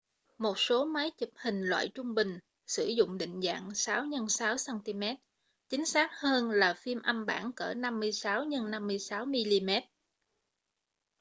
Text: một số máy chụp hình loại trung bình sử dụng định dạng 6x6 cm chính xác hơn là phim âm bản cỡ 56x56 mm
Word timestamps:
một 0.37 0.53
số 0.57 0.85
máy 0.85 1.11
chụp 1.17 1.29
hình 1.35 1.61
loại 1.61 1.89
trung 1.89 2.13
bình 2.15 2.39
sử 2.67 2.85
dụng 2.87 3.17
định 3.17 3.41
dạng 3.41 3.69
6x6 3.69 4.65
cm 4.79 5.21
chính 5.69 5.85
xác 5.85 6.11
hơn 6.13 6.51
là 6.51 6.73
phim 6.73 7.01
âm 7.01 7.25
bản 7.25 7.51
cỡ 7.51 7.73
56x56 7.73 9.25
mm 9.63 9.69